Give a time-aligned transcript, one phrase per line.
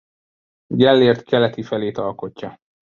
[0.67, 2.57] Gellért keleti felét alkotja.